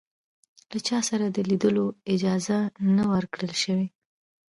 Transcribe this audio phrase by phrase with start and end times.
[0.71, 2.57] له چا سره د لیدلو اجازه
[2.95, 3.87] نه وه ورکړل شوې.